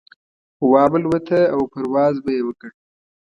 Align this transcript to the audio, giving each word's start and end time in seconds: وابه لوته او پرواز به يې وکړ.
وابه 0.71 0.97
لوته 1.03 1.39
او 1.53 1.61
پرواز 1.71 2.15
به 2.23 2.31
يې 2.35 2.41
وکړ. 2.45 2.69